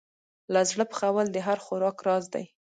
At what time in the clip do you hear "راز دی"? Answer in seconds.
2.07-2.45